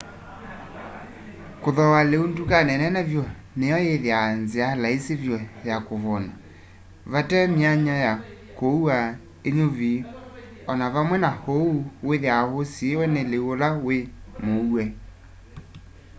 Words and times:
kuthooa 1.61 2.01
liu 2.11 2.23
ndukani 2.31 2.73
nene 2.81 3.01
vyu 3.09 3.23
ni 3.57 3.65
yo 3.71 3.77
ithiawa 3.93 4.31
nzia 4.41 4.67
laisi 4.81 5.13
vyu 5.21 5.37
ya 5.69 5.75
kuvuuna 5.87 6.33
vatee 7.11 7.45
my'anya 7.55 7.95
ya 8.05 8.13
kũua 8.57 8.97
ũnyuvi 9.47 9.91
o 10.69 10.71
na 10.79 10.85
vamwe 10.93 11.17
na 11.25 11.29
uu 11.57 11.77
withiawa 12.07 12.51
usiiwe 12.61 13.05
ni 13.13 13.21
liu 13.31 13.45
ula 13.53 13.69
wi 13.85 13.97
mũue 14.45 14.83